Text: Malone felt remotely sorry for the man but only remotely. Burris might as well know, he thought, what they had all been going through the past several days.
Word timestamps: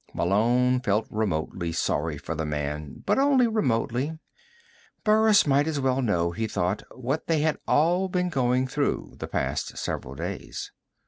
Malone 0.15 0.79
felt 0.79 1.05
remotely 1.11 1.71
sorry 1.71 2.17
for 2.17 2.33
the 2.33 2.43
man 2.43 3.03
but 3.05 3.19
only 3.19 3.45
remotely. 3.45 4.17
Burris 5.03 5.45
might 5.45 5.67
as 5.67 5.79
well 5.79 6.01
know, 6.01 6.31
he 6.31 6.47
thought, 6.47 6.81
what 6.95 7.27
they 7.27 7.41
had 7.41 7.59
all 7.67 8.09
been 8.09 8.29
going 8.29 8.65
through 8.65 9.13
the 9.19 9.27
past 9.27 9.77
several 9.77 10.15
days. 10.15 10.71